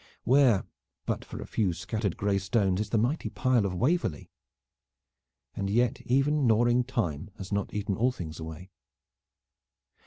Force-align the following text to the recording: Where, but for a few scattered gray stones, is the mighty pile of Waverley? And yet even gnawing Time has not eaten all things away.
Where, 0.23 0.65
but 1.05 1.23
for 1.23 1.39
a 1.39 1.45
few 1.45 1.73
scattered 1.73 2.17
gray 2.17 2.39
stones, 2.39 2.81
is 2.81 2.89
the 2.89 2.97
mighty 2.97 3.29
pile 3.29 3.67
of 3.67 3.75
Waverley? 3.75 4.31
And 5.53 5.69
yet 5.69 6.01
even 6.07 6.47
gnawing 6.47 6.85
Time 6.85 7.29
has 7.37 7.51
not 7.51 7.71
eaten 7.71 7.95
all 7.95 8.11
things 8.11 8.39
away. 8.39 8.71